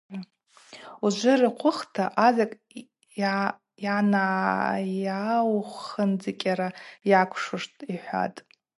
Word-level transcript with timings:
Уыжвжвы 1.03 1.31
йырхъвыхта– 1.41 2.05
азакӏы 2.25 2.81
гӏанайаухындзыкӏьа 3.81 6.67
йакӏвшуштӏ,– 7.11 7.79
йхӏватӏ. 7.93 8.39